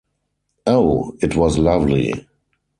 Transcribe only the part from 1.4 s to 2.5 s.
lovely!